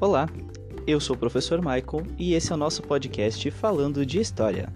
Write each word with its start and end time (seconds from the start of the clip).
Olá, 0.00 0.30
eu 0.86 0.98
sou 0.98 1.14
o 1.14 1.18
professor 1.18 1.58
Michael 1.58 2.06
e 2.18 2.32
esse 2.32 2.50
é 2.50 2.54
o 2.54 2.58
nosso 2.58 2.82
podcast 2.82 3.50
falando 3.50 4.06
de 4.06 4.18
história. 4.18 4.72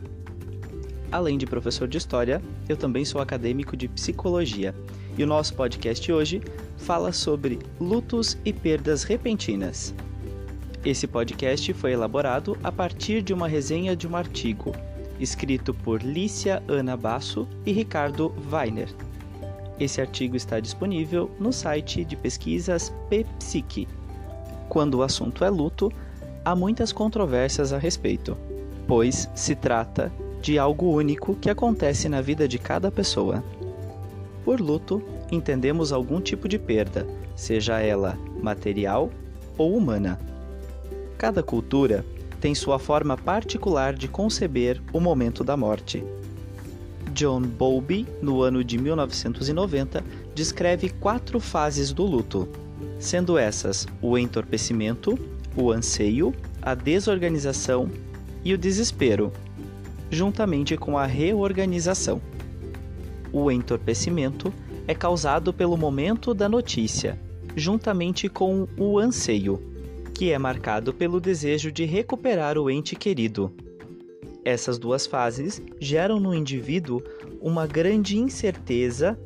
Além 1.10 1.38
de 1.38 1.46
professor 1.46 1.88
de 1.88 1.96
história, 1.96 2.42
eu 2.68 2.76
também 2.76 3.06
sou 3.06 3.22
acadêmico 3.22 3.74
de 3.74 3.88
psicologia 3.88 4.74
e 5.16 5.24
o 5.24 5.26
nosso 5.26 5.54
podcast 5.54 6.12
hoje 6.12 6.42
fala 6.76 7.10
sobre 7.10 7.58
lutos 7.80 8.36
e 8.44 8.52
perdas 8.52 9.02
repentinas. 9.02 9.94
Esse 10.84 11.06
podcast 11.06 11.72
foi 11.72 11.92
elaborado 11.92 12.54
a 12.62 12.70
partir 12.70 13.22
de 13.22 13.32
uma 13.32 13.48
resenha 13.48 13.96
de 13.96 14.06
um 14.06 14.14
artigo 14.14 14.72
escrito 15.18 15.72
por 15.72 16.02
Lícia 16.02 16.62
Ana 16.68 16.98
Basso 16.98 17.48
e 17.64 17.72
Ricardo 17.72 18.30
Weiner. 18.52 18.94
Esse 19.80 20.02
artigo 20.02 20.36
está 20.36 20.60
disponível 20.60 21.30
no 21.40 21.50
site 21.50 22.04
de 22.04 22.14
pesquisas 22.14 22.92
PPSIC 23.08 23.88
quando 24.74 24.96
o 24.96 25.02
assunto 25.04 25.44
é 25.44 25.48
luto, 25.48 25.92
há 26.44 26.56
muitas 26.56 26.90
controvérsias 26.90 27.72
a 27.72 27.78
respeito, 27.78 28.36
pois 28.88 29.30
se 29.32 29.54
trata 29.54 30.12
de 30.42 30.58
algo 30.58 30.90
único 30.90 31.36
que 31.36 31.48
acontece 31.48 32.08
na 32.08 32.20
vida 32.20 32.48
de 32.48 32.58
cada 32.58 32.90
pessoa. 32.90 33.40
Por 34.44 34.60
luto, 34.60 35.00
entendemos 35.30 35.92
algum 35.92 36.20
tipo 36.20 36.48
de 36.48 36.58
perda, 36.58 37.06
seja 37.36 37.78
ela 37.78 38.18
material 38.42 39.10
ou 39.56 39.76
humana. 39.76 40.18
Cada 41.16 41.40
cultura 41.40 42.04
tem 42.40 42.52
sua 42.52 42.80
forma 42.80 43.16
particular 43.16 43.94
de 43.94 44.08
conceber 44.08 44.82
o 44.92 44.98
momento 44.98 45.44
da 45.44 45.56
morte. 45.56 46.02
John 47.12 47.42
Bowlby, 47.42 48.08
no 48.20 48.42
ano 48.42 48.64
de 48.64 48.76
1990, 48.76 50.02
descreve 50.34 50.88
quatro 50.90 51.38
fases 51.38 51.92
do 51.92 52.02
luto 52.04 52.48
sendo 53.04 53.36
essas 53.36 53.86
o 54.00 54.16
entorpecimento, 54.16 55.18
o 55.54 55.70
anseio, 55.70 56.34
a 56.62 56.74
desorganização 56.74 57.90
e 58.42 58.54
o 58.54 58.58
desespero, 58.58 59.30
juntamente 60.10 60.74
com 60.76 60.96
a 60.96 61.04
reorganização. 61.04 62.20
O 63.30 63.50
entorpecimento 63.50 64.52
é 64.88 64.94
causado 64.94 65.52
pelo 65.52 65.76
momento 65.76 66.32
da 66.32 66.48
notícia, 66.48 67.20
juntamente 67.54 68.26
com 68.26 68.66
o 68.78 68.98
anseio, 68.98 69.60
que 70.14 70.32
é 70.32 70.38
marcado 70.38 70.94
pelo 70.94 71.20
desejo 71.20 71.70
de 71.70 71.84
recuperar 71.84 72.56
o 72.56 72.70
ente 72.70 72.96
querido. 72.96 73.52
Essas 74.42 74.78
duas 74.78 75.06
fases 75.06 75.60
geram 75.78 76.18
no 76.18 76.34
indivíduo 76.34 77.02
uma 77.38 77.66
grande 77.66 78.16
incerteza, 78.16 79.18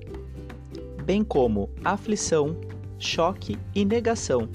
bem 1.05 1.23
como 1.23 1.71
aflição, 1.85 2.57
choque 2.99 3.59
e 3.75 3.85
negação. 3.85 4.49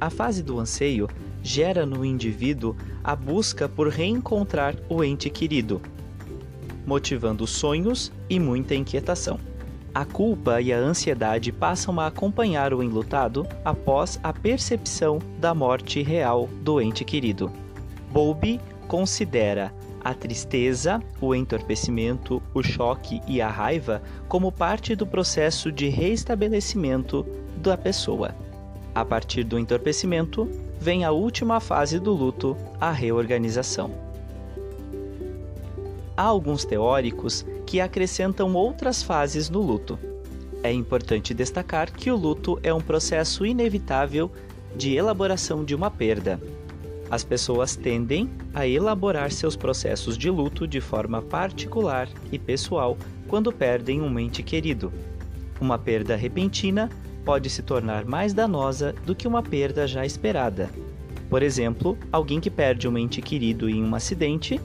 A 0.00 0.10
fase 0.10 0.42
do 0.42 0.58
anseio 0.58 1.08
gera 1.42 1.86
no 1.86 2.04
indivíduo 2.04 2.76
a 3.02 3.14
busca 3.16 3.68
por 3.68 3.88
reencontrar 3.88 4.76
o 4.88 5.02
ente 5.02 5.28
querido, 5.28 5.80
motivando 6.86 7.46
sonhos 7.46 8.12
e 8.28 8.38
muita 8.38 8.74
inquietação. 8.74 9.38
A 9.94 10.04
culpa 10.04 10.60
e 10.60 10.72
a 10.72 10.78
ansiedade 10.78 11.52
passam 11.52 12.00
a 12.00 12.06
acompanhar 12.06 12.72
o 12.72 12.82
enlutado 12.82 13.46
após 13.64 14.18
a 14.22 14.32
percepção 14.32 15.18
da 15.38 15.54
morte 15.54 16.02
real 16.02 16.48
do 16.62 16.80
ente 16.80 17.04
querido. 17.04 17.52
Bowlby 18.10 18.58
considera 18.88 19.72
a 20.04 20.12
tristeza, 20.14 21.00
o 21.20 21.34
entorpecimento, 21.34 22.42
o 22.52 22.62
choque 22.62 23.20
e 23.26 23.40
a 23.40 23.48
raiva 23.48 24.02
como 24.28 24.50
parte 24.50 24.96
do 24.96 25.06
processo 25.06 25.70
de 25.70 25.88
reestabelecimento 25.88 27.24
da 27.56 27.76
pessoa. 27.76 28.34
A 28.94 29.04
partir 29.04 29.44
do 29.44 29.58
entorpecimento, 29.58 30.48
vem 30.78 31.04
a 31.04 31.12
última 31.12 31.60
fase 31.60 31.98
do 31.98 32.12
luto, 32.12 32.56
a 32.80 32.90
reorganização. 32.90 33.90
Há 36.16 36.24
alguns 36.24 36.64
teóricos 36.64 37.46
que 37.64 37.80
acrescentam 37.80 38.54
outras 38.54 39.02
fases 39.02 39.48
no 39.48 39.60
luto. 39.60 39.98
É 40.62 40.70
importante 40.70 41.32
destacar 41.32 41.90
que 41.90 42.10
o 42.10 42.16
luto 42.16 42.58
é 42.62 42.72
um 42.74 42.80
processo 42.80 43.46
inevitável 43.46 44.30
de 44.76 44.94
elaboração 44.94 45.64
de 45.64 45.74
uma 45.74 45.90
perda. 45.90 46.40
As 47.12 47.22
pessoas 47.22 47.76
tendem 47.76 48.30
a 48.54 48.66
elaborar 48.66 49.30
seus 49.30 49.54
processos 49.54 50.16
de 50.16 50.30
luto 50.30 50.66
de 50.66 50.80
forma 50.80 51.20
particular 51.20 52.08
e 52.32 52.38
pessoal 52.38 52.96
quando 53.28 53.52
perdem 53.52 54.00
um 54.00 54.18
ente 54.18 54.42
querido. 54.42 54.90
Uma 55.60 55.76
perda 55.76 56.16
repentina 56.16 56.88
pode 57.22 57.50
se 57.50 57.62
tornar 57.62 58.06
mais 58.06 58.32
danosa 58.32 58.94
do 59.04 59.14
que 59.14 59.28
uma 59.28 59.42
perda 59.42 59.86
já 59.86 60.06
esperada. 60.06 60.70
Por 61.28 61.42
exemplo, 61.42 61.98
alguém 62.10 62.40
que 62.40 62.48
perde 62.48 62.88
um 62.88 62.96
ente 62.96 63.20
querido 63.20 63.68
em 63.68 63.84
um 63.84 63.94
acidente 63.94 64.58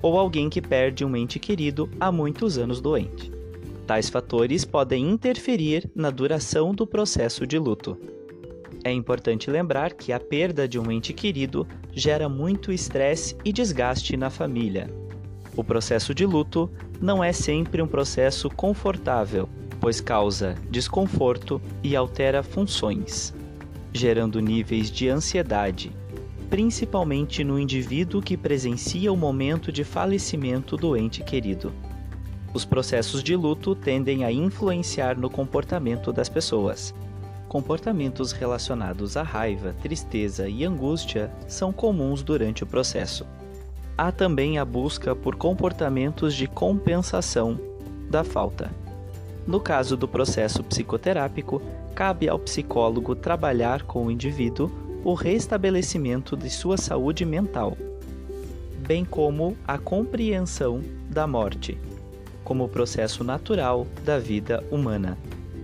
ou 0.00 0.16
alguém 0.16 0.48
que 0.48 0.62
perde 0.62 1.04
um 1.04 1.16
ente 1.16 1.40
querido 1.40 1.90
há 1.98 2.12
muitos 2.12 2.58
anos 2.58 2.80
doente. 2.80 3.28
Tais 3.88 4.08
fatores 4.08 4.64
podem 4.64 5.10
interferir 5.10 5.90
na 5.96 6.10
duração 6.10 6.72
do 6.72 6.86
processo 6.86 7.44
de 7.44 7.58
luto. 7.58 7.98
É 8.82 8.92
importante 8.92 9.50
lembrar 9.50 9.92
que 9.92 10.12
a 10.12 10.20
perda 10.20 10.66
de 10.66 10.78
um 10.78 10.90
ente 10.90 11.12
querido 11.12 11.66
gera 11.92 12.28
muito 12.28 12.72
estresse 12.72 13.36
e 13.44 13.52
desgaste 13.52 14.16
na 14.16 14.30
família. 14.30 14.90
O 15.56 15.64
processo 15.64 16.14
de 16.14 16.24
luto 16.24 16.70
não 17.00 17.22
é 17.22 17.32
sempre 17.32 17.82
um 17.82 17.86
processo 17.86 18.48
confortável 18.48 19.48
pois 19.80 20.00
causa 20.00 20.54
desconforto 20.70 21.60
e 21.82 21.96
altera 21.96 22.42
funções, 22.42 23.34
gerando 23.92 24.38
níveis 24.38 24.90
de 24.90 25.08
ansiedade, 25.08 25.90
principalmente 26.50 27.42
no 27.42 27.58
indivíduo 27.58 28.20
que 28.20 28.36
presencia 28.36 29.10
o 29.10 29.16
momento 29.16 29.72
de 29.72 29.82
falecimento 29.82 30.76
do 30.76 30.96
ente 30.96 31.22
querido. 31.24 31.72
Os 32.52 32.64
processos 32.64 33.22
de 33.22 33.34
luto 33.34 33.74
tendem 33.74 34.24
a 34.24 34.30
influenciar 34.30 35.16
no 35.16 35.30
comportamento 35.30 36.12
das 36.12 36.28
pessoas. 36.28 36.92
Comportamentos 37.50 38.30
relacionados 38.30 39.16
à 39.16 39.24
raiva, 39.24 39.74
tristeza 39.82 40.48
e 40.48 40.64
angústia 40.64 41.32
são 41.48 41.72
comuns 41.72 42.22
durante 42.22 42.62
o 42.62 42.66
processo. 42.66 43.26
Há 43.98 44.12
também 44.12 44.56
a 44.56 44.64
busca 44.64 45.16
por 45.16 45.34
comportamentos 45.34 46.36
de 46.36 46.46
compensação 46.46 47.58
da 48.08 48.22
falta. 48.22 48.70
No 49.48 49.58
caso 49.58 49.96
do 49.96 50.06
processo 50.06 50.62
psicoterápico, 50.62 51.60
cabe 51.92 52.28
ao 52.28 52.38
psicólogo 52.38 53.16
trabalhar 53.16 53.82
com 53.82 54.06
o 54.06 54.12
indivíduo 54.12 54.70
o 55.02 55.12
restabelecimento 55.12 56.36
de 56.36 56.48
sua 56.48 56.76
saúde 56.76 57.24
mental, 57.24 57.76
bem 58.86 59.04
como 59.04 59.56
a 59.66 59.76
compreensão 59.76 60.80
da 61.08 61.26
morte, 61.26 61.76
como 62.44 62.68
processo 62.68 63.24
natural 63.24 63.88
da 64.04 64.20
vida 64.20 64.62
humana. 64.70 65.18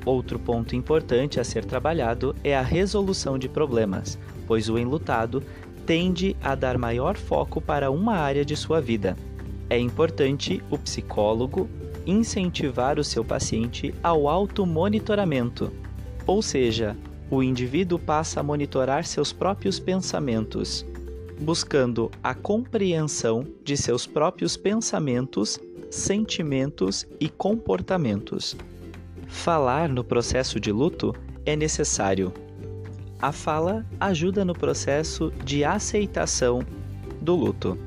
Outro 0.07 0.39
ponto 0.39 0.77
importante 0.77 1.41
a 1.41 1.45
ser 1.45 1.65
trabalhado 1.65 2.35
é 2.45 2.57
a 2.57 2.63
resolução 2.63 3.37
de 3.37 3.49
problemas, 3.49 4.17
pois 4.47 4.69
o 4.69 4.79
enlutado 4.79 5.43
tende 5.85 6.37
a 6.41 6.55
dar 6.55 6.79
maior 6.79 7.17
foco 7.17 7.61
para 7.61 7.91
uma 7.91 8.15
área 8.15 8.45
de 8.45 8.55
sua 8.55 8.81
vida. 8.81 9.17
É 9.69 9.77
importante 9.77 10.63
o 10.71 10.79
psicólogo 10.79 11.69
incentivar 12.07 13.01
o 13.01 13.05
seu 13.05 13.25
paciente 13.25 13.93
ao 14.01 14.29
automonitoramento, 14.29 15.73
ou 16.25 16.41
seja, 16.41 16.97
o 17.29 17.43
indivíduo 17.43 17.99
passa 17.99 18.39
a 18.39 18.43
monitorar 18.45 19.05
seus 19.05 19.33
próprios 19.33 19.81
pensamentos, 19.81 20.87
buscando 21.41 22.13
a 22.23 22.33
compreensão 22.33 23.45
de 23.65 23.77
seus 23.77 24.07
próprios 24.07 24.57
pensamentos, 24.57 25.59
sentimentos 25.91 27.05
e 27.19 27.29
comportamentos. 27.29 28.57
Falar 29.37 29.89
no 29.89 30.03
processo 30.03 30.59
de 30.59 30.73
luto 30.73 31.15
é 31.45 31.55
necessário. 31.55 32.33
A 33.21 33.31
fala 33.31 33.87
ajuda 34.01 34.45
no 34.45 34.55
processo 34.55 35.31
de 35.45 35.63
aceitação 35.63 36.63
do 37.21 37.37
luto, 37.37 37.79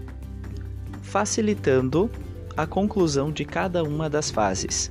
facilitando 1.01 2.10
a 2.56 2.66
conclusão 2.66 3.30
de 3.30 3.44
cada 3.44 3.84
uma 3.84 4.10
das 4.10 4.31
fases. 4.31 4.90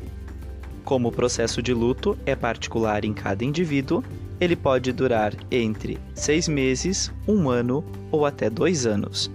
Como 0.84 1.08
o 1.08 1.12
processo 1.12 1.62
de 1.62 1.72
luto 1.72 2.19
é 2.26 2.37
particular 2.37 3.02
em 3.02 3.14
cada 3.14 3.44
indivíduo, 3.44 4.04
ele 4.38 4.56
pode 4.56 4.93
durar 4.93 5.32
entre 5.50 5.96
seis 6.12 6.49
meses, 6.49 7.11
um 7.26 7.49
ano 7.49 7.82
ou 8.11 8.26
até 8.26 8.50
dois 8.50 8.84
anos. 8.84 9.31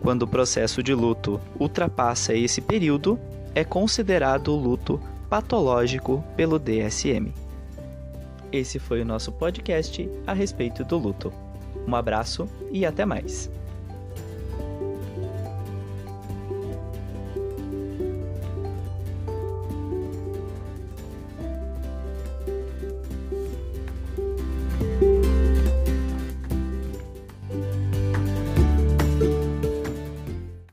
Quando 0.00 0.22
o 0.22 0.28
processo 0.28 0.82
de 0.82 0.94
luto 0.94 1.40
ultrapassa 1.60 2.34
esse 2.34 2.60
período, 2.60 3.16
é 3.54 3.62
considerado 3.62 4.52
luto 4.56 5.00
patológico 5.34 6.22
pelo 6.36 6.60
DSM. 6.60 7.34
Esse 8.52 8.78
foi 8.78 9.02
o 9.02 9.04
nosso 9.04 9.32
podcast 9.32 10.08
a 10.28 10.32
respeito 10.32 10.84
do 10.84 10.96
luto. 10.96 11.32
Um 11.88 11.96
abraço 11.96 12.48
e 12.70 12.86
até 12.86 13.04
mais! 13.04 13.50